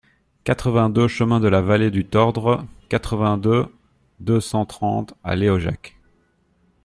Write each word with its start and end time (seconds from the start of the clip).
quatre-vingt-deux 0.45 1.07
chemin 1.07 1.39
de 1.39 1.47
la 1.47 1.61
Vallée 1.61 1.91
du 1.91 2.05
Tordre, 2.05 2.65
quatre-vingt-deux, 2.89 3.67
deux 4.19 4.41
cent 4.41 4.65
trente 4.65 5.13
à 5.23 5.35
Léojac 5.35 5.95